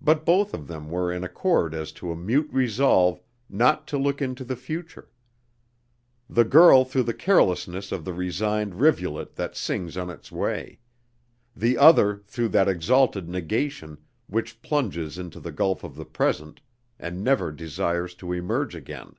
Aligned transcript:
But 0.00 0.24
both 0.24 0.54
of 0.54 0.66
them 0.66 0.88
were 0.88 1.12
in 1.12 1.22
accord 1.22 1.74
as 1.74 1.92
to 2.00 2.10
a 2.10 2.16
mute 2.16 2.48
resolve 2.50 3.20
not 3.50 3.86
to 3.88 3.98
look 3.98 4.22
into 4.22 4.44
the 4.46 4.56
future: 4.56 5.10
the 6.26 6.42
girl 6.46 6.86
through 6.86 7.02
the 7.02 7.12
carelessness 7.12 7.92
of 7.92 8.06
the 8.06 8.14
resigned 8.14 8.76
rivulet 8.80 9.34
that 9.34 9.54
sings 9.54 9.94
on 9.98 10.08
its 10.08 10.32
way 10.32 10.78
the 11.54 11.76
other 11.76 12.22
through 12.24 12.48
that 12.48 12.66
exalted 12.66 13.28
negation 13.28 13.98
which 14.26 14.62
plunges 14.62 15.18
into 15.18 15.38
the 15.38 15.52
gulf 15.52 15.84
of 15.84 15.96
the 15.96 16.06
present 16.06 16.62
and 16.98 17.22
never 17.22 17.52
desires 17.52 18.14
to 18.14 18.32
emerge 18.32 18.74
again. 18.74 19.16